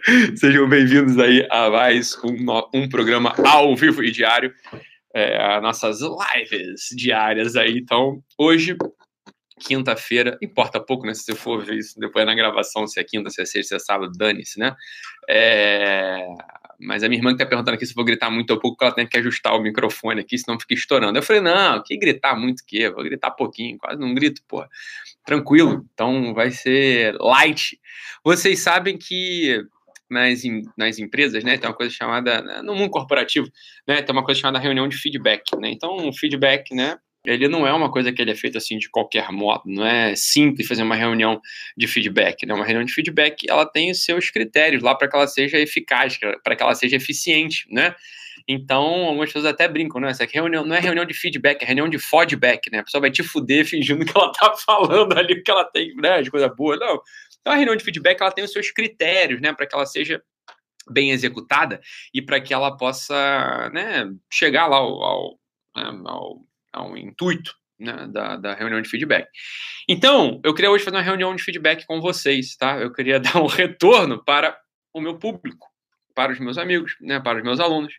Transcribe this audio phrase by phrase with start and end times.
[0.36, 2.36] Sejam bem-vindos aí a mais um,
[2.72, 4.54] um programa ao vivo e diário,
[5.14, 7.78] é, nossas lives diárias aí.
[7.78, 8.76] Então, hoje,
[9.58, 11.12] quinta-feira, importa pouco, né?
[11.12, 13.74] Se você for ver isso depois na gravação, se é quinta, se é sexta, se
[13.74, 14.74] é sábado, dane-se, né?
[15.28, 16.26] É...
[16.80, 18.78] Mas a minha irmã que tá perguntando aqui se eu vou gritar muito ou pouco,
[18.78, 21.18] porque ela tem que ajustar o microfone aqui, senão fica estourando.
[21.18, 22.88] Eu falei, não, que gritar muito que?
[22.88, 24.66] Vou gritar pouquinho, quase não grito, porra.
[25.26, 27.78] Tranquilo, então vai ser light.
[28.24, 29.62] Vocês sabem que
[30.10, 30.42] nas,
[30.76, 33.50] nas empresas, né, tem uma coisa chamada, né, no mundo corporativo,
[33.86, 37.66] né, tem uma coisa chamada reunião de feedback, né, então o feedback, né, ele não
[37.66, 40.82] é uma coisa que ele é feito assim de qualquer modo, não é simples fazer
[40.82, 41.40] uma reunião
[41.76, 42.54] de feedback, né?
[42.54, 46.18] Uma reunião de feedback, ela tem os seus critérios lá para que ela seja eficaz,
[46.42, 47.94] para que ela seja eficiente, né?
[48.52, 50.10] Então, algumas pessoas até brincam, né?
[50.10, 52.80] Essa aqui reunião, não é reunião de feedback, é reunião de feedback, né?
[52.80, 56.20] A pessoa vai te fuder fingindo que ela tá falando ali que ela tem, né,
[56.20, 56.76] de coisa boa.
[56.76, 57.00] Não.
[57.40, 60.20] Então, a reunião de feedback, ela tem os seus critérios, né, para que ela seja
[60.90, 61.80] bem executada
[62.12, 65.38] e para que ela possa, né, chegar lá ao, ao,
[65.76, 66.40] né, ao
[66.72, 69.28] ao intuito né, da, da, reunião de feedback.
[69.88, 72.78] Então, eu queria hoje fazer uma reunião de feedback com vocês, tá?
[72.78, 74.56] Eu queria dar um retorno para
[74.92, 75.68] o meu público,
[76.14, 77.94] para os meus amigos, né, para os meus alunos,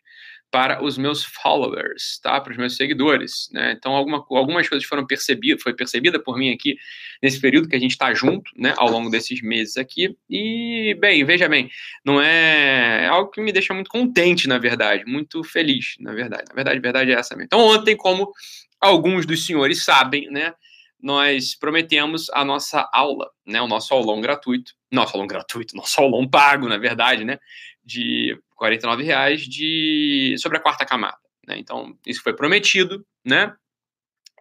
[0.52, 2.38] para os meus followers, tá?
[2.38, 3.72] Para os meus seguidores, né?
[3.72, 6.76] Então, alguma, algumas coisas foram percebidas, foi percebida por mim aqui
[7.22, 8.74] nesse período que a gente está junto, né?
[8.76, 10.14] Ao longo desses meses aqui.
[10.28, 11.70] E, bem, veja bem,
[12.04, 16.44] não é, é algo que me deixa muito contente, na verdade, muito feliz, na verdade.
[16.50, 17.46] Na verdade, a verdade é essa mesmo.
[17.46, 18.30] Então, ontem, como
[18.78, 20.52] alguns dos senhores sabem, né?
[21.00, 23.62] Nós prometemos a nossa aula, né?
[23.62, 27.38] O nosso aulão gratuito, nosso aulão gratuito, nosso aulão pago, na verdade, né?
[27.84, 31.18] De 49 reais de sobre a quarta camada.
[31.46, 31.58] Né?
[31.58, 33.54] Então, isso foi prometido, né?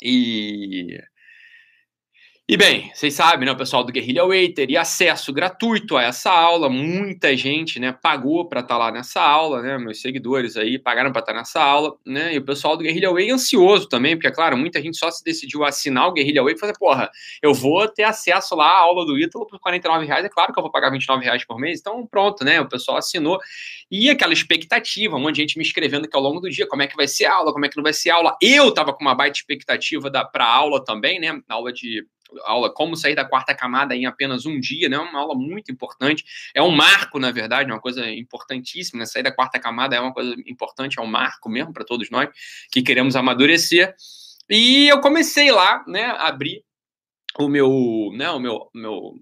[0.01, 0.99] E
[2.51, 6.29] e bem, vocês sabem, né, o pessoal do Guerrilla Way teria acesso gratuito a essa
[6.29, 6.67] aula.
[6.67, 9.77] Muita gente, né, pagou para estar tá lá nessa aula, né?
[9.77, 12.33] Meus seguidores aí pagaram para estar tá nessa aula, né?
[12.33, 15.23] E o pessoal do Guerrilla Way ansioso também, porque é claro, muita gente só se
[15.23, 17.09] decidiu assinar o Guerrilla Way e fazer, porra,
[17.41, 20.25] eu vou ter acesso lá à aula do Ítalo por 49 reais.
[20.25, 22.59] É claro que eu vou pagar 29 reais por mês, então pronto, né?
[22.59, 23.39] O pessoal assinou.
[23.89, 26.81] E aquela expectativa, um monte de gente me escrevendo que ao longo do dia, como
[26.81, 28.35] é que vai ser a aula, como é que não vai ser a aula.
[28.41, 31.31] Eu tava com uma baita expectativa para a aula também, né?
[31.47, 32.05] Na aula de
[32.43, 34.97] aula Como Sair da Quarta Camada em apenas um dia, né?
[34.97, 36.23] Uma aula muito importante.
[36.53, 38.99] É um marco, na verdade, uma coisa importantíssima.
[38.99, 39.05] Né?
[39.05, 42.29] Sair da quarta camada é uma coisa importante, é um marco mesmo para todos nós
[42.71, 43.93] que queremos amadurecer.
[44.49, 46.63] E eu comecei lá, né, a abrir
[47.39, 49.15] o meu, né, o meu, meu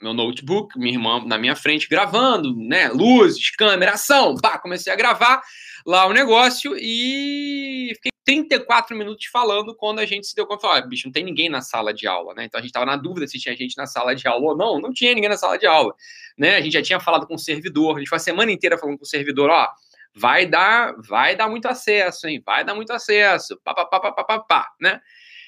[0.00, 4.96] meu notebook, minha irmã na minha frente gravando, né, luzes, câmera, ação, pá, comecei a
[4.96, 5.40] gravar
[5.86, 10.80] lá o negócio e fiquei 34 minutos falando quando a gente se deu conta, ah,
[10.80, 12.44] bicho, não tem ninguém na sala de aula, né?
[12.44, 14.80] Então a gente estava na dúvida se tinha gente na sala de aula ou não,
[14.80, 15.94] não tinha ninguém na sala de aula,
[16.38, 16.56] né?
[16.56, 18.98] A gente já tinha falado com o servidor, a gente foi a semana inteira falando
[18.98, 19.68] com o servidor, ó,
[20.14, 22.40] vai dar, vai dar muito acesso, hein?
[22.44, 25.00] Vai dar muito acesso, pá, pá, pá, pá, pá, pá, pá né?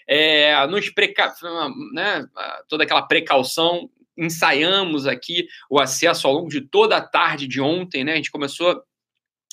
[0.06, 1.32] É, nos preca...
[1.94, 2.26] né,
[2.68, 8.04] toda aquela precaução, ensaiamos aqui o acesso ao longo de toda a tarde de ontem,
[8.04, 8.12] né?
[8.12, 8.82] A gente começou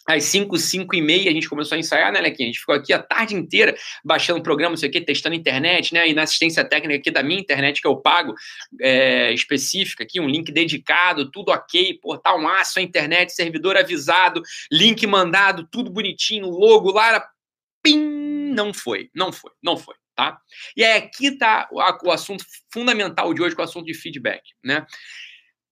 [0.08, 2.50] às 5, 5 e meia a gente começou a ensaiar, né, Lequinha?
[2.50, 5.94] A gente ficou aqui a tarde inteira baixando programa, não sei o quê, testando internet,
[5.94, 6.08] né?
[6.10, 8.34] E na assistência técnica aqui da minha internet que eu pago,
[8.80, 14.42] é, específica aqui, um link dedicado, tudo ok, portal massa, a internet, servidor avisado,
[14.72, 17.30] link mandado, tudo bonitinho, logo lá, era...
[17.84, 17.98] pim,
[18.54, 20.40] não foi, não foi, não foi, tá?
[20.76, 23.94] E aí aqui tá o, o assunto fundamental de hoje, com é o assunto de
[23.94, 24.86] feedback, né?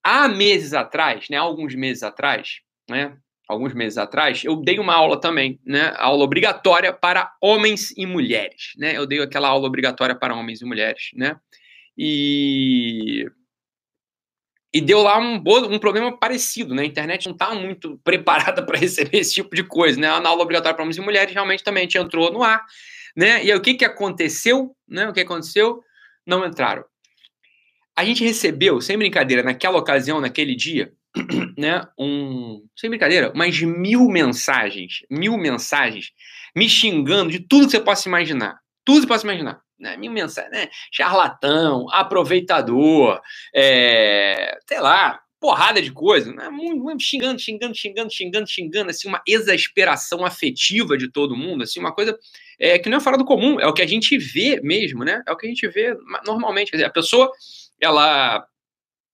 [0.03, 3.17] Há meses atrás, né, alguns meses atrás, né,
[3.49, 5.91] alguns meses atrás, eu dei uma aula também, né?
[5.97, 8.95] Aula obrigatória para homens e mulheres, né?
[8.95, 11.35] Eu dei aquela aula obrigatória para homens e mulheres, né?
[11.97, 13.25] E
[14.71, 16.83] e deu lá um, um problema parecido, né?
[16.83, 20.07] A internet não está muito preparada para receber esse tipo de coisa, né?
[20.19, 22.63] Na aula obrigatória para homens e mulheres realmente também a gente entrou no ar,
[23.17, 23.43] né?
[23.43, 25.09] E aí, o que que aconteceu, né?
[25.09, 25.83] O que aconteceu?
[26.23, 26.85] Não entraram.
[27.95, 30.93] A gente recebeu, sem brincadeira, naquela ocasião, naquele dia,
[31.57, 36.11] né, um, sem brincadeira, umas mil mensagens, mil mensagens
[36.55, 38.59] me xingando de tudo que você possa imaginar.
[38.85, 39.61] Tudo que você possa imaginar.
[39.79, 39.95] Né?
[39.97, 40.69] Mil mensagens, né?
[40.91, 43.19] Charlatão, aproveitador,
[43.55, 46.49] é, sei lá, porrada de coisa, né?
[46.99, 52.17] xingando, xingando, xingando, xingando, xingando, assim, uma exasperação afetiva de todo mundo, assim, uma coisa
[52.59, 55.23] é, que não é fora do comum, é o que a gente vê mesmo, né?
[55.25, 55.95] É o que a gente vê
[56.25, 56.71] normalmente.
[56.71, 57.31] Quer dizer, a pessoa,
[57.79, 58.45] ela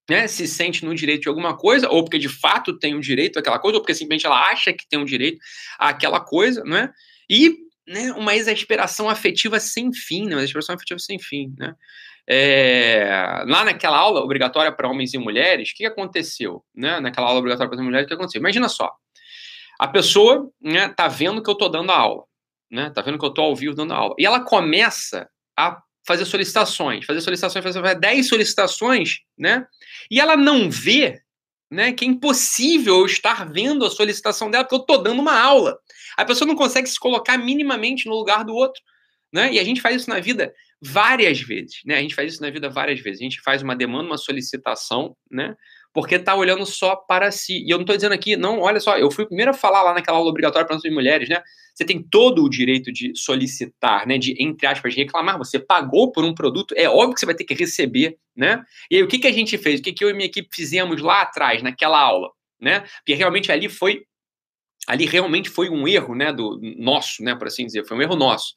[0.08, 3.38] né, se sente no direito de alguma coisa, ou porque de fato tem um direito
[3.38, 5.38] àquela coisa, ou porque simplesmente ela acha que tem um direito
[5.78, 6.90] àquela coisa, né?
[7.28, 7.56] E
[7.86, 10.34] né, uma exasperação afetiva sem fim, né?
[10.34, 11.74] Uma exasperação afetiva sem fim, né?
[12.28, 16.64] É, lá naquela aula obrigatória para homens e mulheres, o que aconteceu?
[16.74, 16.98] Né?
[16.98, 18.40] Naquela aula obrigatória para homens e mulheres, o que aconteceu?
[18.40, 18.92] Imagina só,
[19.78, 22.24] a pessoa né, tá vendo que eu estou dando a aula,
[22.70, 22.90] né?
[22.90, 24.14] Tá vendo que eu estou ao vivo dando a aula.
[24.18, 29.66] E ela começa a fazer solicitações, fazer solicitações, fazer 10 solicitações, né?
[30.10, 31.20] E ela não vê,
[31.70, 35.38] né, que é impossível eu estar vendo a solicitação dela, porque eu estou dando uma
[35.38, 35.76] aula.
[36.16, 38.80] A pessoa não consegue se colocar minimamente no lugar do outro,
[39.32, 39.52] né?
[39.52, 41.96] E a gente faz isso na vida várias vezes, né?
[41.96, 43.20] A gente faz isso na vida várias vezes.
[43.20, 45.56] A gente faz uma demanda, uma solicitação, né?
[45.96, 47.64] Porque tá olhando só para si.
[47.64, 49.82] E eu não estou dizendo aqui, não, olha só, eu fui o primeiro a falar
[49.82, 51.42] lá naquela aula obrigatória para as mulheres, né?
[51.74, 54.18] Você tem todo o direito de solicitar, né?
[54.18, 55.38] De, entre aspas, reclamar.
[55.38, 58.62] Você pagou por um produto, é óbvio que você vai ter que receber, né?
[58.90, 59.80] E aí, o que, que a gente fez?
[59.80, 62.28] O que, que eu e minha equipe fizemos lá atrás, naquela aula,
[62.60, 62.80] né?
[62.98, 64.02] Porque realmente ali foi.
[64.86, 66.30] Ali realmente foi um erro, né?
[66.30, 67.34] Do nosso, né?
[67.34, 68.54] Por assim dizer, foi um erro nosso.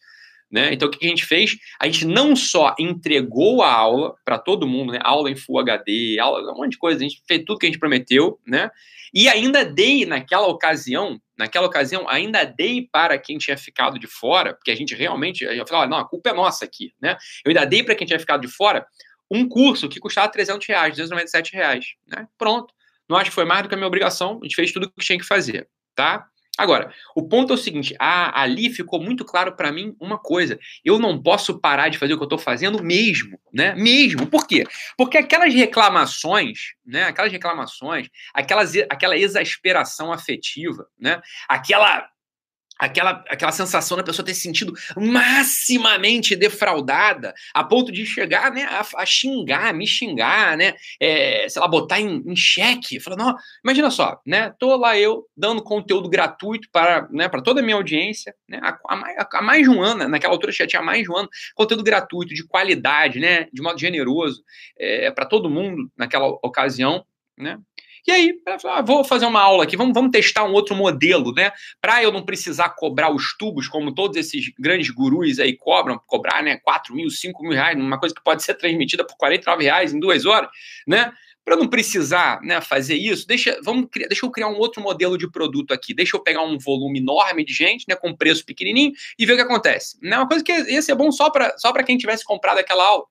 [0.51, 0.74] Né?
[0.74, 1.57] Então, o que a gente fez?
[1.80, 5.00] A gente não só entregou a aula para todo mundo, né?
[5.04, 7.69] aula em Full HD, aula, um monte de coisa, a gente fez tudo que a
[7.69, 8.72] gente prometeu, né?
[9.13, 14.54] e ainda dei, naquela ocasião, naquela ocasião, ainda dei para quem tinha ficado de fora,
[14.54, 17.18] porque a gente realmente, eu falei, não, a culpa é nossa aqui, né?
[17.44, 18.86] Eu ainda dei para quem tinha ficado de fora
[19.31, 22.28] um curso que custava 300 reais, 297 reais, né?
[22.38, 22.74] Pronto.
[23.07, 24.92] Não acho que foi mais do que a minha obrigação, a gente fez tudo o
[24.92, 26.28] que tinha que fazer, tá?
[26.59, 30.59] Agora, o ponto é o seguinte: a, ali ficou muito claro para mim uma coisa.
[30.83, 33.73] Eu não posso parar de fazer o que eu estou fazendo mesmo, né?
[33.75, 34.27] Mesmo.
[34.27, 34.65] Por quê?
[34.97, 37.06] Porque aquelas reclamações, né?
[37.06, 41.21] Aquelas reclamações, aquelas, aquela exasperação afetiva, né?
[41.47, 42.09] Aquela
[42.79, 48.63] aquela, aquela sensação da pessoa ter se sentido maximamente defraudada, a ponto de chegar né,
[48.63, 50.73] a, a xingar, me xingar, né?
[50.99, 52.99] É, sei lá, botar em, em xeque.
[52.99, 54.53] Falar, não, imagina só, né?
[54.57, 58.59] Tô lá eu dando conteúdo gratuito para, né, para toda a minha audiência, né?
[58.63, 62.33] Há, mais de um ano, naquela altura já tinha mais de um ano, conteúdo gratuito,
[62.33, 63.47] de qualidade, né?
[63.51, 64.41] De modo generoso,
[64.77, 67.05] é, para todo mundo naquela ocasião,
[67.37, 67.57] né?
[68.07, 68.34] E aí,
[68.66, 71.51] ah, vou fazer uma aula aqui, vamos, vamos testar um outro modelo, né?
[71.81, 76.42] Para eu não precisar cobrar os tubos, como todos esses grandes gurus aí cobram, cobrar,
[76.42, 76.57] né?
[76.63, 80.00] 4 mil, 5 mil reais, uma coisa que pode ser transmitida por 49 reais em
[80.00, 80.50] duas horas,
[80.88, 81.12] né?
[81.44, 85.30] Para não precisar né, fazer isso, deixa, vamos, deixa eu criar um outro modelo de
[85.31, 85.96] produto aqui.
[85.96, 89.36] Deixa eu pegar um volume enorme de gente, né, com preço pequenininho, e ver o
[89.36, 89.98] que acontece.
[90.00, 93.06] Né, uma coisa que ia ser bom só para só quem tivesse comprado aquela aula.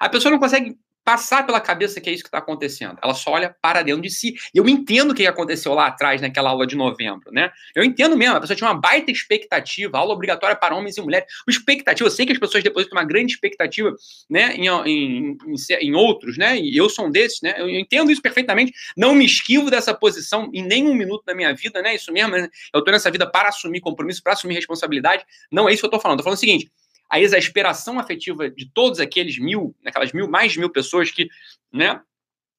[0.00, 2.98] A pessoa não consegue passar pela cabeça que é isso que está acontecendo.
[3.02, 4.34] Ela só olha para dentro de si.
[4.54, 7.50] Eu entendo o que aconteceu lá atrás, naquela aula de novembro, né?
[7.74, 11.26] Eu entendo mesmo, a pessoa tinha uma baita expectativa, aula obrigatória para homens e mulheres.
[11.46, 13.94] O expectativa, eu sei que as pessoas depois têm uma grande expectativa,
[14.30, 16.58] né, em, em, em, em, outros, né?
[16.58, 17.54] E eu sou um desses, né?
[17.58, 18.72] Eu entendo isso perfeitamente.
[18.96, 21.94] Não me esquivo dessa posição em nenhum minuto da minha vida, né?
[21.94, 22.48] Isso mesmo, né?
[22.72, 25.24] eu estou nessa vida para assumir compromisso, para assumir responsabilidade.
[25.50, 26.20] Não é isso que eu estou falando.
[26.20, 26.70] Estou falando o seguinte,
[27.12, 31.28] a exasperação afetiva de todos aqueles mil, aquelas mil, mais de mil pessoas que,
[31.70, 32.00] né,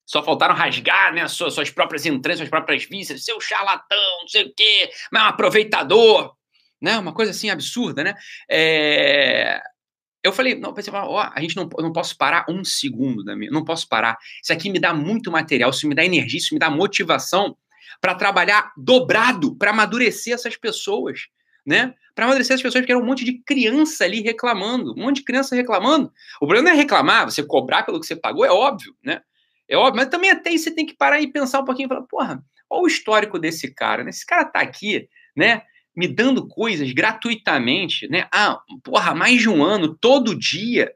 [0.06, 4.44] só faltaram rasgar, né, suas, suas próprias entranhas, suas próprias vísceras, seu charlatão, não sei
[4.44, 6.36] o quê, mas um aproveitador,
[6.80, 8.14] né, uma coisa assim absurda, né,
[8.48, 9.60] é...
[10.24, 13.36] Eu falei, não, pensei, ó, a gente não, eu não posso parar um segundo da
[13.36, 14.18] minha, não posso parar.
[14.42, 17.58] Isso aqui me dá muito material, isso me dá energia, isso me dá motivação
[18.00, 21.28] para trabalhar dobrado, para amadurecer essas pessoas
[21.66, 21.94] né?
[22.16, 25.24] Para amadurecer as pessoas, porque era um monte de criança ali reclamando, um monte de
[25.24, 26.12] criança reclamando.
[26.42, 29.22] O problema não é reclamar, você cobrar pelo que você pagou, é óbvio, né?
[29.68, 31.90] É óbvio, mas também até aí você tem que parar e pensar um pouquinho e
[31.90, 34.10] falar, porra, olha o histórico desse cara, né?
[34.10, 35.64] Esse cara tá aqui, né?
[35.96, 38.28] Me dando coisas gratuitamente, né?
[38.32, 40.92] Ah, porra, mais de um ano, todo dia.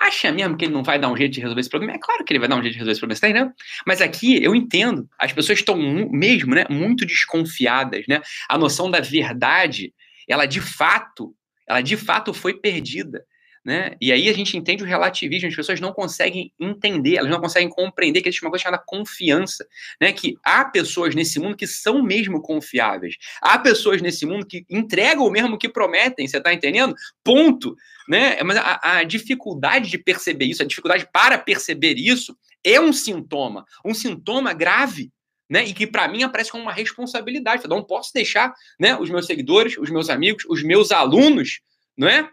[0.00, 1.92] Acha mesmo que ele não vai dar um jeito de resolver esse problema?
[1.94, 3.54] É claro que ele vai dar um jeito de resolver esse problema, você tá entendendo?
[3.86, 8.22] Mas aqui eu entendo, as pessoas estão mesmo, né, muito desconfiadas, né?
[8.48, 9.92] A noção da verdade,
[10.26, 11.34] ela de fato,
[11.68, 13.22] ela de fato foi perdida.
[13.62, 13.94] Né?
[14.00, 17.68] E aí a gente entende o relativismo, as pessoas não conseguem entender, elas não conseguem
[17.68, 19.66] compreender que existe uma coisa chamada confiança,
[20.00, 20.14] né?
[20.14, 25.26] Que há pessoas nesse mundo que são mesmo confiáveis, há pessoas nesse mundo que entregam
[25.26, 26.94] o mesmo que prometem, você está entendendo?
[27.22, 27.76] Ponto,
[28.08, 28.42] né?
[28.42, 33.66] Mas a, a dificuldade de perceber isso, a dificuldade para perceber isso é um sintoma,
[33.84, 35.12] um sintoma grave,
[35.50, 37.64] né, e que para mim aparece como uma responsabilidade.
[37.64, 41.60] Eu não posso deixar né, os meus seguidores, os meus amigos, os meus alunos,
[41.96, 42.30] não é?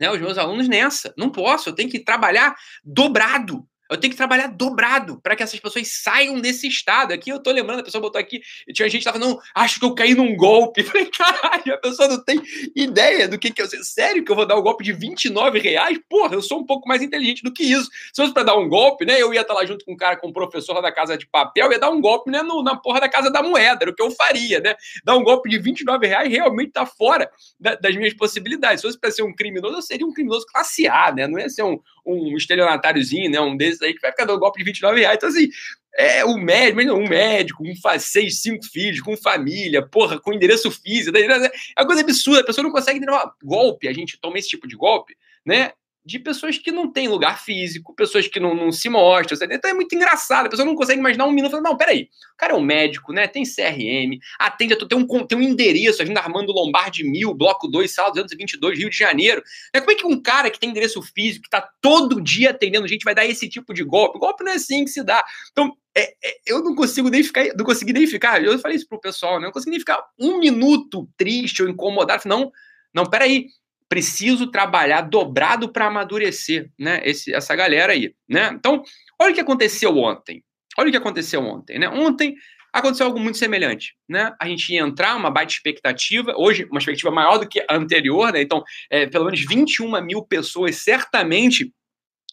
[0.00, 1.12] Né, os meus alunos nessa.
[1.16, 5.58] Não posso, eu tenho que trabalhar dobrado eu tenho que trabalhar dobrado para que essas
[5.58, 7.12] pessoas saiam desse estado.
[7.12, 8.40] Aqui eu tô lembrando, a pessoa botou aqui,
[8.72, 10.80] tinha gente que tava, não, acho que eu caí num golpe.
[10.80, 12.40] Eu falei, caralho, a pessoa não tem
[12.76, 13.68] ideia do que que eu.
[13.82, 15.98] Sério que eu vou dar um golpe de 29 reais?
[16.08, 17.88] Porra, eu sou um pouco mais inteligente do que isso.
[18.12, 20.16] Se fosse para dar um golpe, né, eu ia estar lá junto com um cara,
[20.16, 22.76] com um professor lá da casa de papel, ia dar um golpe, né, no, na
[22.76, 24.74] porra da casa da moeda, era o que eu faria, né?
[25.04, 28.80] Dar um golpe de 29 reais realmente tá fora da, das minhas possibilidades.
[28.80, 31.26] Se fosse para ser um criminoso, eu seria um criminoso classe A, né?
[31.26, 33.40] Não ia ser um, um estelionatáriozinho, né?
[33.40, 35.16] Um desses aí que vai ficar dando golpe de 29 reais.
[35.16, 35.48] Então, assim,
[35.96, 41.16] é um médico, um médico, um seis, cinco filhos, com família, porra, com endereço físico.
[41.16, 43.16] É uma coisa absurda, a pessoa não consegue entender.
[43.42, 45.72] Golpe, a gente toma esse tipo de golpe, né?
[46.08, 49.36] De pessoas que não têm lugar físico, pessoas que não, não se mostram.
[49.36, 49.54] Sabe?
[49.54, 50.46] Então é muito engraçado.
[50.46, 51.60] A pessoa não consegue imaginar um minuto.
[51.60, 52.08] Não, peraí.
[52.32, 53.28] O cara é um médico, né?
[53.28, 58.08] Tem CRM, atende tem um, tem um endereço, Avenida Armando Lombardi Mil, Bloco 2, Sala
[58.08, 59.42] 222, Rio de Janeiro.
[59.74, 59.80] Né?
[59.80, 63.04] Como é que um cara que tem endereço físico, que está todo dia atendendo gente,
[63.04, 64.16] vai dar esse tipo de golpe?
[64.16, 65.22] O golpe não é assim que se dá.
[65.52, 68.42] Então, é, é, eu não consigo nem ficar, não consegui nem ficar.
[68.42, 69.44] Eu falei isso pro pessoal, né?
[69.44, 72.22] Eu não consegui nem ficar um minuto triste ou incomodado.
[72.24, 72.50] Não,
[72.94, 73.48] não, peraí
[73.88, 77.00] preciso trabalhar dobrado para amadurecer, né?
[77.04, 78.50] Esse, essa galera aí, né?
[78.52, 78.82] Então,
[79.18, 80.42] olha o que aconteceu ontem.
[80.76, 81.88] Olha o que aconteceu ontem, né?
[81.88, 82.34] Ontem
[82.72, 84.32] aconteceu algo muito semelhante, né?
[84.40, 88.32] A gente ia entrar, uma baita expectativa, hoje uma expectativa maior do que a anterior,
[88.32, 88.42] né?
[88.42, 91.72] Então, é, pelo menos 21 mil pessoas certamente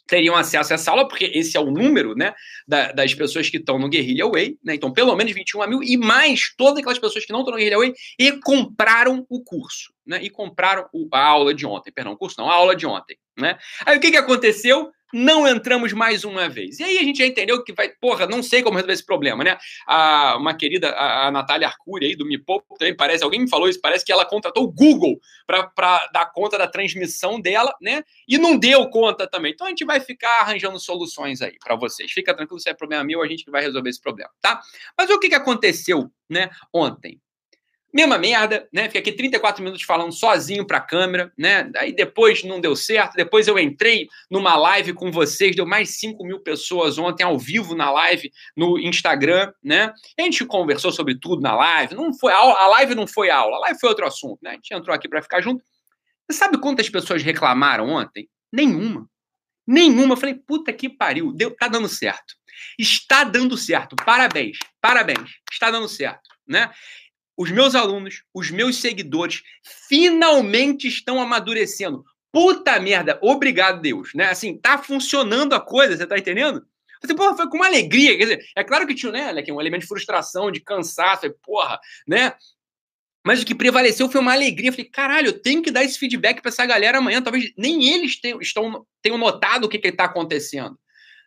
[0.08, 2.34] teriam acesso a essa aula, porque esse é o número né,
[2.68, 4.76] da, das pessoas que estão no Guerrilla Way, né?
[4.76, 7.80] Então, pelo menos 21 mil, e mais todas aquelas pessoas que não estão no Guerrilla
[7.80, 10.24] Way e compraram o curso, né?
[10.24, 13.18] E compraram o, a aula de ontem, perdão, o curso não, a aula de ontem,
[13.38, 13.58] né?
[13.86, 14.92] Aí o que, que aconteceu?
[15.16, 16.78] não entramos mais uma vez.
[16.80, 19.46] E aí a gente já entendeu que vai, porra, não sei como resolver esse problema,
[19.46, 19.58] né?
[19.88, 22.38] A, uma querida, a, a Natália Arcuri aí do Me
[22.78, 26.58] também parece, alguém me falou isso, parece que ela contratou o Google para dar conta
[26.58, 28.04] da transmissão dela, né?
[28.28, 29.54] E não deu conta também.
[29.54, 32.12] Então a gente vai ficar arranjando soluções aí para vocês.
[32.12, 34.60] Fica tranquilo, se é problema meu, a gente vai resolver esse problema, tá?
[34.98, 37.22] Mas o que, que aconteceu, né, ontem?
[37.96, 38.88] Mesma merda, né?
[38.88, 41.72] Fiquei aqui 34 minutos falando sozinho para a câmera, né?
[41.78, 43.14] Aí depois não deu certo.
[43.14, 47.74] Depois eu entrei numa live com vocês, deu mais 5 mil pessoas ontem ao vivo
[47.74, 49.94] na live no Instagram, né?
[50.20, 51.96] A gente conversou sobre tudo na live.
[51.96, 54.50] Não foi aula, a live não foi aula, a live foi outro assunto, né?
[54.50, 55.64] A gente entrou aqui para ficar junto.
[56.30, 58.28] Você sabe quantas pessoas reclamaram ontem?
[58.52, 59.10] Nenhuma.
[59.66, 60.16] Nenhuma.
[60.16, 62.36] Eu falei, puta que pariu, deu, tá dando certo.
[62.78, 63.96] Está dando certo.
[63.96, 65.36] Parabéns, parabéns.
[65.50, 66.70] Está dando certo, né?
[67.38, 69.44] Os meus alunos, os meus seguidores
[69.88, 72.04] finalmente estão amadurecendo.
[72.32, 74.26] Puta merda, obrigado, Deus, né?
[74.30, 76.66] Assim, tá funcionando a coisa, você tá entendendo?
[77.02, 79.82] Assim, porra, foi com uma alegria, quer dizer, é claro que tinha, né, um elemento
[79.82, 82.34] de frustração, de cansaço, porra, né?
[83.26, 84.70] Mas o que prevaleceu foi uma alegria.
[84.70, 87.24] Eu falei, caralho, eu tenho que dar esse feedback para essa galera amanhã.
[87.24, 90.78] Talvez nem eles tenham, estão, tenham notado o que está acontecendo.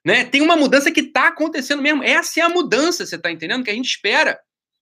[0.05, 0.25] Né?
[0.25, 2.05] Tem uma mudança que está acontecendo mesmo.
[2.05, 3.65] Essa é a mudança, você está entendendo?
[3.65, 4.39] Que a gente espera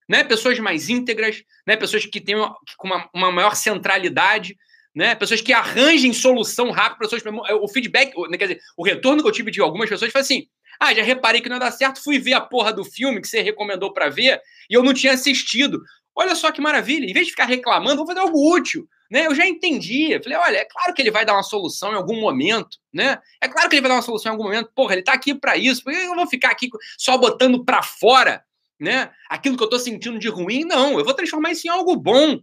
[0.07, 0.23] né?
[0.23, 1.75] Pessoas mais íntegras, né?
[1.75, 4.57] Pessoas que têm uma, uma, maior centralidade,
[4.95, 5.15] né?
[5.15, 7.23] Pessoas que arranjem solução rápida, pessoas
[7.61, 10.47] o feedback, quer dizer, o retorno que eu tive de algumas pessoas foi assim:
[10.79, 13.27] "Ah, já reparei que não ia dar certo, fui ver a porra do filme que
[13.27, 15.81] você recomendou para ver e eu não tinha assistido.
[16.15, 19.27] Olha só que maravilha, em vez de ficar reclamando, vou fazer algo útil, né?
[19.27, 20.19] Eu já entendi.
[20.23, 23.19] Falei, olha, é claro que ele vai dar uma solução em algum momento, né?
[23.39, 24.71] É claro que ele vai dar uma solução em algum momento.
[24.73, 25.83] Porra, ele tá aqui para isso.
[25.83, 28.43] Por que eu vou ficar aqui só botando para fora
[28.79, 29.11] né?
[29.29, 32.39] Aquilo que eu estou sentindo de ruim, não, eu vou transformar isso em algo bom,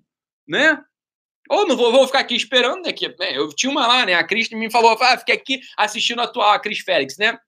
[0.46, 0.78] né?
[1.48, 2.92] Ou não vou, vou ficar aqui esperando, né?
[2.92, 4.14] Que, né, eu tinha uma lá, né?
[4.14, 7.38] A Cris me falou, ah, fiquei aqui assistindo a tua, a Cris Félix, né?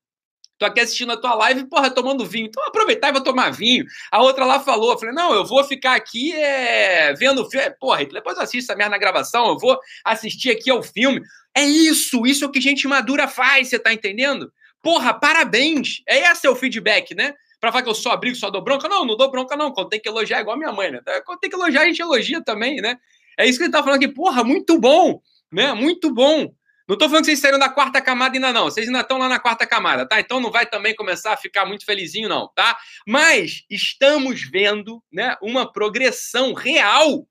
[0.59, 2.47] Tô aqui assistindo a tua live, porra, tomando vinho.
[2.47, 3.85] Então aproveitar e vou tomar vinho.
[4.11, 7.71] A outra lá falou, eu falei, não, eu vou ficar aqui é, vendo o filme.
[7.79, 11.21] Porra, depois eu assisto essa merda na gravação, eu vou assistir aqui ao filme.
[11.55, 14.51] É isso, isso é o que gente madura faz, você tá entendendo?
[14.83, 16.03] Porra, parabéns.
[16.09, 17.35] É esse é o feedback, né?
[17.61, 18.89] Pra falar que eu só abrigo, só dou bronca?
[18.89, 19.73] Não, não dou bronca, não.
[19.73, 21.01] Quando tem que elogiar, é igual a minha mãe, né?
[21.25, 22.99] Quando tem que elogiar, a gente elogia também, né?
[23.39, 24.09] É isso que ele tá falando aqui.
[24.09, 25.21] Porra, muito bom,
[25.53, 25.73] né?
[25.73, 26.53] Muito bom.
[26.89, 28.65] Não tô falando que vocês saíram da quarta camada ainda, não.
[28.65, 30.21] Vocês ainda estão lá na quarta camada, tá?
[30.21, 32.79] Então não vai também começar a ficar muito felizinho, não, tá?
[33.07, 37.27] Mas estamos vendo, né, uma progressão real.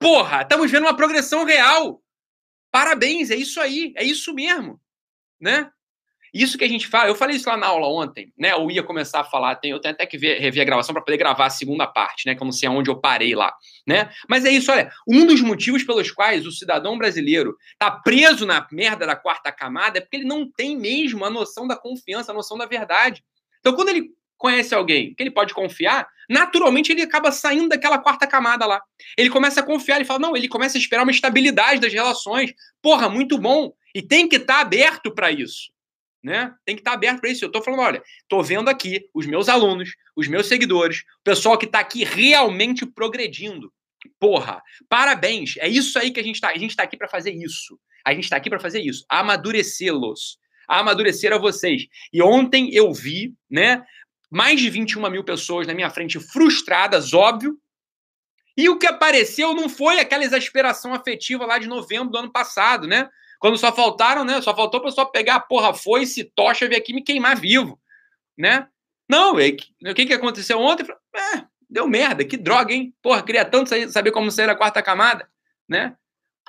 [0.00, 2.02] Porra, estamos vendo uma progressão real.
[2.72, 4.80] Parabéns, é isso aí, é isso mesmo,
[5.40, 5.70] né?
[6.36, 8.52] Isso que a gente fala, eu falei isso lá na aula ontem, né?
[8.52, 11.02] Eu ia começar a falar, tem, eu tenho até que ver, rever a gravação para
[11.02, 12.34] poder gravar a segunda parte, né?
[12.34, 13.54] Que eu não sei aonde eu parei lá,
[13.86, 14.10] né?
[14.28, 18.66] Mas é isso, olha, um dos motivos pelos quais o cidadão brasileiro tá preso na
[18.70, 22.34] merda da quarta camada é porque ele não tem mesmo a noção da confiança, a
[22.34, 23.24] noção da verdade.
[23.60, 28.26] Então, quando ele conhece alguém que ele pode confiar, naturalmente ele acaba saindo daquela quarta
[28.26, 28.82] camada lá.
[29.16, 32.52] Ele começa a confiar, ele fala, não, ele começa a esperar uma estabilidade das relações.
[32.82, 33.72] Porra, muito bom.
[33.94, 35.74] E tem que estar tá aberto para isso
[36.26, 36.52] né?
[36.64, 37.44] Tem que estar aberto para isso.
[37.44, 41.56] Eu estou falando, olha, estou vendo aqui os meus alunos, os meus seguidores, o pessoal
[41.56, 43.72] que está aqui realmente progredindo.
[44.18, 45.54] Porra, parabéns.
[45.58, 46.48] É isso aí que a gente está.
[46.48, 47.78] A gente está aqui para fazer isso.
[48.04, 49.04] A gente está aqui para fazer isso.
[49.08, 50.38] Amadurecê-los.
[50.66, 51.86] Amadurecer a vocês.
[52.12, 53.84] E ontem eu vi, né?
[54.28, 57.56] Mais de 21 mil pessoas na minha frente frustradas, óbvio.
[58.56, 62.88] E o que apareceu não foi aquela exasperação afetiva lá de novembro do ano passado,
[62.88, 63.08] né?
[63.38, 64.40] Quando só faltaram, né?
[64.40, 67.80] Só faltou o pessoal pegar a porra foice, tocha, vir aqui me queimar vivo,
[68.36, 68.68] né?
[69.08, 70.86] Não, o que, que aconteceu ontem?
[71.14, 72.92] É, deu merda, que droga, hein?
[73.00, 75.28] Porra, queria tanto saber como sair da quarta camada,
[75.68, 75.96] né?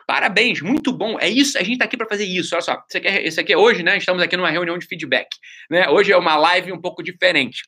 [0.08, 1.20] Parabéns, muito bom.
[1.20, 2.56] É isso, a gente tá aqui para fazer isso.
[2.56, 3.98] Olha só, isso aqui, é, aqui é hoje, né?
[3.98, 5.30] Estamos aqui numa reunião de feedback,
[5.70, 5.90] né?
[5.90, 7.64] Hoje é uma live um pouco diferente.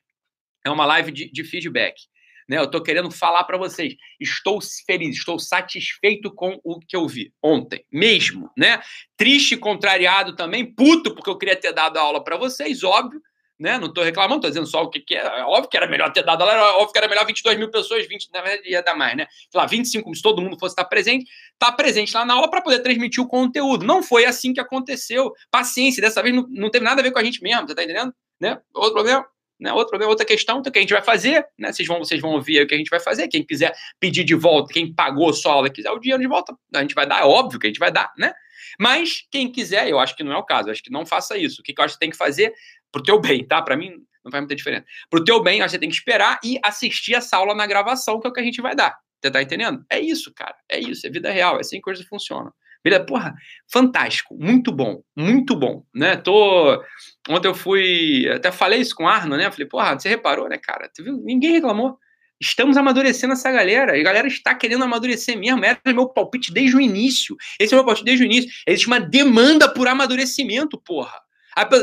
[0.65, 1.95] É uma live de, de feedback.
[2.49, 3.95] Né, eu estou querendo falar para vocês.
[4.19, 8.81] Estou feliz, estou satisfeito com o que eu vi ontem, mesmo, né?
[9.15, 13.21] Triste, contrariado também, puto, porque eu queria ter dado a aula para vocês, óbvio,
[13.59, 13.77] né?
[13.77, 15.19] Não estou reclamando, estou dizendo só o que, que é.
[15.19, 15.43] é.
[15.43, 18.29] Óbvio que era melhor ter dado aula, óbvio que era melhor 22 mil pessoas, 20,
[18.33, 19.27] na verdade ia dar mais, né?
[19.29, 21.29] Sei lá, 25, se todo mundo fosse estar presente,
[21.59, 23.85] tá presente lá na aula para poder transmitir o conteúdo.
[23.85, 25.31] Não foi assim que aconteceu.
[25.51, 27.83] Paciência, dessa vez não, não teve nada a ver com a gente mesmo, você tá
[27.83, 28.11] entendendo?
[28.39, 28.59] Né?
[28.73, 29.23] Outro problema.
[29.59, 29.73] Né?
[29.73, 31.73] Outro problema, outra questão, então, o que a gente vai fazer, né?
[31.73, 33.27] Vocês vão, vocês vão ouvir o que a gente vai fazer.
[33.27, 36.81] Quem quiser pedir de volta, quem pagou só aula quiser o dinheiro de volta, a
[36.81, 38.33] gente vai dar, é óbvio que a gente vai dar, né?
[38.79, 41.37] Mas quem quiser, eu acho que não é o caso, eu acho que não faça
[41.37, 41.59] isso.
[41.59, 42.53] O que, que eu acho que tem que fazer
[42.91, 43.61] pro teu bem, tá?
[43.61, 43.91] Para mim,
[44.23, 44.85] não faz muita diferença.
[45.09, 48.29] Pro teu bem, você tem que esperar e assistir essa aula na gravação, que é
[48.29, 48.97] o que a gente vai dar.
[49.21, 49.85] Você tá entendendo?
[49.89, 50.55] É isso, cara.
[50.69, 52.53] É isso, é vida real, é assim que coisas funcionam.
[52.83, 53.03] Beleza?
[53.05, 53.35] Porra,
[53.71, 56.15] fantástico, muito bom, muito bom, né?
[56.15, 56.81] Tô...
[57.27, 59.51] Ontem eu fui, até falei isso com o Arno, né?
[59.51, 60.89] Falei, porra, você reparou, né, cara?
[60.93, 61.17] Tu viu?
[61.17, 61.97] Ninguém reclamou.
[62.41, 63.97] Estamos amadurecendo essa galera.
[63.97, 65.63] E a galera está querendo amadurecer mesmo.
[65.65, 67.35] Era meu palpite desde o início.
[67.59, 68.49] Esse é o meu palpite desde o início.
[68.65, 71.19] Existe uma demanda por amadurecimento, porra.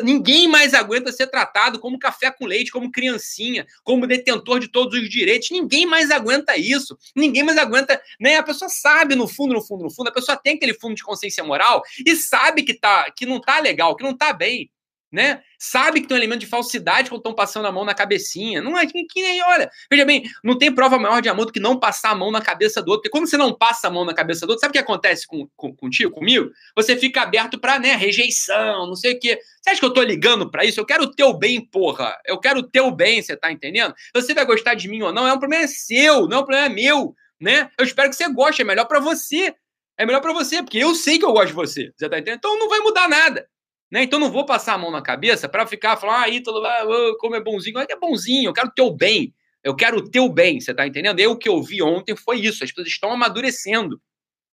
[0.03, 4.99] Ninguém mais aguenta ser tratado como café com leite, como criancinha, como detentor de todos
[5.01, 5.51] os direitos.
[5.51, 6.97] Ninguém mais aguenta isso.
[7.15, 8.01] Ninguém mais aguenta.
[8.21, 8.37] Né?
[8.37, 11.03] A pessoa sabe, no fundo, no fundo, no fundo, a pessoa tem aquele fundo de
[11.03, 14.71] consciência moral e sabe que, tá, que não tá legal, que não tá bem
[15.17, 15.41] né?
[15.59, 18.61] Sabe que tem um elemento de falsidade quando estão passando a mão na cabecinha.
[18.61, 21.59] Não é que, que olha, veja bem, não tem prova maior de amor do que
[21.59, 23.01] não passar a mão na cabeça do outro.
[23.01, 25.27] Porque quando você não passa a mão na cabeça do outro, sabe o que acontece
[25.27, 26.51] com, com, contigo, comigo?
[26.77, 29.41] Você fica aberto para, né, rejeição, não sei o quê.
[29.63, 30.79] Você acha que eu tô ligando para isso?
[30.79, 32.15] Eu quero o teu bem, porra.
[32.27, 33.95] Eu quero o teu bem, você tá entendendo?
[34.15, 36.69] Você vai gostar de mim ou não, é um problema seu, não é um problema
[36.69, 37.71] meu, né?
[37.79, 39.55] Eu espero que você goste, é melhor para você.
[39.99, 41.91] É melhor para você, porque eu sei que eu gosto de você.
[41.97, 42.37] Você tá entendendo?
[42.37, 43.49] Então não vai mudar nada.
[43.91, 44.03] Né?
[44.03, 47.37] Então não vou passar a mão na cabeça para ficar falando, ah, Ítalo, ah, como
[47.37, 47.79] é bonzinho.
[47.79, 49.35] É bonzinho, eu quero o teu bem.
[49.63, 51.19] Eu quero o teu bem, você tá entendendo?
[51.19, 54.01] Eu que eu vi ontem foi isso, as pessoas estão amadurecendo,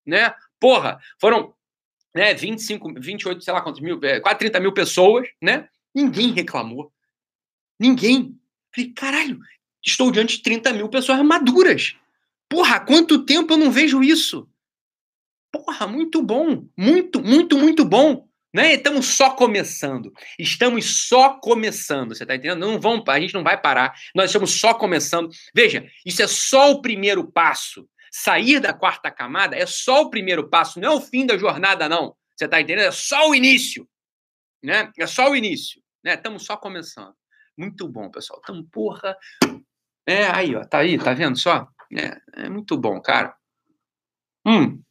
[0.04, 0.34] né?
[0.60, 1.54] Porra, foram
[2.16, 5.68] né, 25, 28, sei lá quantos mil, é, quase 30 mil pessoas, né?
[5.94, 6.92] Ninguém reclamou.
[7.80, 8.40] Ninguém.
[8.74, 9.40] Falei, caralho,
[9.86, 11.96] estou diante de 30 mil pessoas maduras.
[12.50, 14.50] Porra, quanto tempo eu não vejo isso?
[15.52, 16.68] Porra, muito bom.
[16.76, 18.28] Muito, muito, muito bom.
[18.54, 18.76] Né?
[18.76, 20.14] Estamos só começando.
[20.38, 22.16] Estamos só começando.
[22.16, 22.60] Você está entendendo?
[22.60, 23.96] Não vão, a gente não vai parar.
[24.14, 25.30] Nós estamos só começando.
[25.56, 27.90] Veja, isso é só o primeiro passo.
[28.12, 31.90] Sair da quarta camada é só o primeiro passo, não é o fim da jornada,
[31.90, 32.16] não.
[32.36, 32.86] Você está entendendo?
[32.86, 33.90] É só o início.
[34.62, 34.92] Né?
[35.00, 35.82] É só o início.
[36.04, 36.14] Né?
[36.14, 37.16] Estamos só começando.
[37.58, 38.40] Muito bom, pessoal.
[38.44, 39.18] Então, porra.
[40.06, 40.64] É, aí, ó.
[40.64, 41.68] Tá aí, tá vendo só?
[41.92, 43.36] É, é muito bom, cara.
[44.46, 44.82] Hum.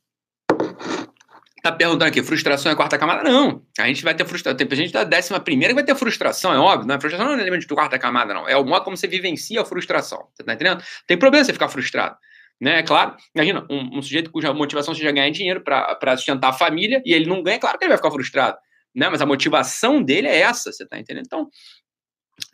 [1.62, 3.22] Tá perguntando aqui, frustração é quarta camada?
[3.22, 3.64] Não.
[3.78, 4.56] A gente vai ter frustração.
[4.56, 6.88] Tem gente da décima primeira que vai ter frustração, é óbvio.
[6.88, 8.48] Não é frustração não é elemento de quarta camada, não.
[8.48, 10.26] É o modo como você vivencia a frustração.
[10.34, 10.82] Você tá entendendo?
[11.06, 12.16] Tem problema você ficar frustrado.
[12.60, 12.80] Né?
[12.80, 17.00] É claro, imagina, um, um sujeito cuja motivação seja ganhar dinheiro para sustentar a família
[17.04, 18.58] e ele não ganha, claro que ele vai ficar frustrado.
[18.94, 19.08] Né?
[19.08, 21.26] Mas a motivação dele é essa, você tá entendendo?
[21.26, 21.48] Então,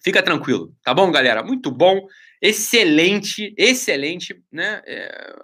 [0.03, 1.42] fica tranquilo, tá bom, galera?
[1.42, 2.01] Muito bom,
[2.40, 4.81] excelente, excelente, né?
[4.87, 5.35] É,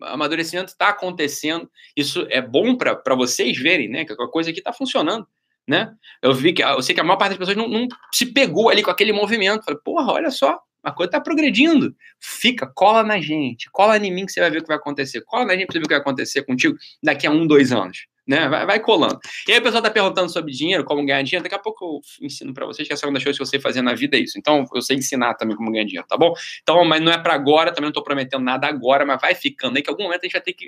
[0.00, 1.70] amadurecimento está acontecendo.
[1.96, 4.04] Isso é bom para vocês verem, né?
[4.04, 5.26] Que a coisa aqui está funcionando,
[5.66, 5.92] né?
[6.22, 8.68] Eu vi que eu sei que a maior parte das pessoas não, não se pegou
[8.68, 9.64] ali com aquele movimento.
[9.64, 11.94] Falei, porra, olha só, a coisa está progredindo.
[12.20, 15.20] Fica, cola na gente, cola em mim que você vai ver o que vai acontecer.
[15.22, 18.06] Cola na gente para ver o que vai acontecer contigo daqui a um, dois anos
[18.26, 18.48] né?
[18.48, 19.18] Vai, vai, colando.
[19.46, 21.42] E aí o pessoal tá perguntando sobre dinheiro, como ganhar dinheiro.
[21.42, 23.82] Daqui a pouco eu ensino para vocês que a segunda coisa que eu sei fazer
[23.82, 24.38] na vida é isso.
[24.38, 26.32] Então, eu sei ensinar também como ganhar dinheiro, tá bom?
[26.62, 29.76] Então, mas não é para agora, também não tô prometendo nada agora, mas vai ficando
[29.76, 30.66] aí que algum momento a gente vai ter que.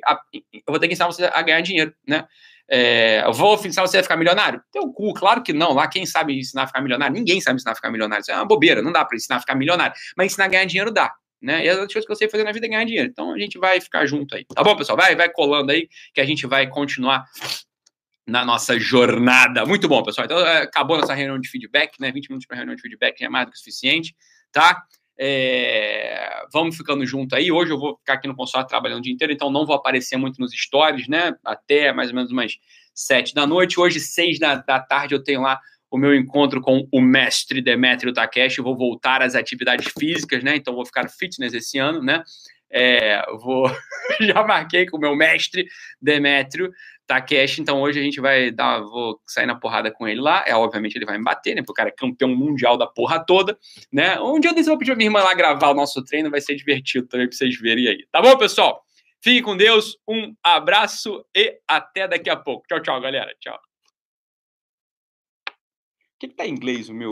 [0.52, 2.26] Eu vou ter que ensinar você a ganhar dinheiro, né?
[2.70, 4.62] É, eu vou ensinar você a ficar milionário?
[4.70, 5.72] Teu cu, claro que não.
[5.72, 7.14] Lá quem sabe ensinar a ficar milionário?
[7.14, 8.20] Ninguém sabe ensinar a ficar milionário.
[8.20, 9.94] Isso é uma bobeira, não dá para ensinar a ficar milionário.
[10.16, 11.64] Mas ensinar a ganhar dinheiro dá né?
[11.64, 13.08] E as outras coisas que eu sei fazer na vida é ganhar dinheiro.
[13.08, 14.44] Então a gente vai ficar junto aí.
[14.44, 14.96] Tá bom, pessoal?
[14.96, 17.24] Vai, vai colando aí que a gente vai continuar
[18.26, 19.64] na nossa jornada.
[19.64, 20.26] Muito bom, pessoal.
[20.26, 22.12] Então, é, acabou nossa reunião de feedback, né?
[22.12, 24.14] 20 minutos para reunião de feedback é mais do que suficiente,
[24.52, 24.82] tá?
[25.18, 27.50] É, vamos ficando junto aí.
[27.50, 30.16] Hoje eu vou ficar aqui no consulado trabalhando o dia inteiro, então não vou aparecer
[30.16, 31.34] muito nos stories, né?
[31.44, 32.58] Até mais ou menos umas
[32.94, 33.80] sete da noite.
[33.80, 35.58] Hoje, seis da, da tarde, eu tenho lá
[35.90, 38.60] o meu encontro com o mestre Demetrio Takeshi.
[38.60, 40.56] Vou voltar às atividades físicas, né?
[40.56, 42.22] Então vou ficar fitness esse ano, né?
[42.70, 43.64] É, vou
[44.20, 45.66] já marquei com o meu mestre
[46.00, 46.70] Demétrio
[47.06, 50.44] Takeshi, então hoje a gente vai dar, vou sair na porrada com ele lá.
[50.46, 51.62] É, obviamente ele vai me bater, né?
[51.62, 53.58] Porque o cara é campeão mundial da porra toda,
[53.90, 54.20] né?
[54.20, 56.54] Um dia eu vou pedir a minha irmã lá gravar o nosso treino, vai ser
[56.54, 58.06] divertido também pra vocês verem aí.
[58.12, 58.82] Tá bom, pessoal?
[59.22, 62.66] Fique com Deus, um abraço e até daqui a pouco.
[62.68, 63.34] Tchau, tchau, galera.
[63.40, 63.67] Tchau.
[66.18, 67.06] Que, que tá em inglês o meu?